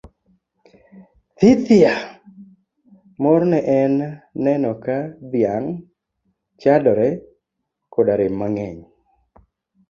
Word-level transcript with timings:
Thithia! 1.41 1.91
Morne 3.23 3.59
en 3.81 3.93
neno 4.43 4.71
ka 4.83 4.97
dhiang' 5.31 5.73
chadore 6.61 7.09
koda 7.93 8.13
rem 8.19 8.33
mang'eny. 8.41 8.79